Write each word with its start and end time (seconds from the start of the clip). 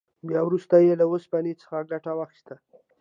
بیا 0.27 0.41
وروسته 0.45 0.75
یې 0.85 0.93
له 0.99 1.05
اوسپنې 1.11 1.53
څخه 1.61 1.77
ګټه 1.91 2.11
واخیسته. 2.15 2.55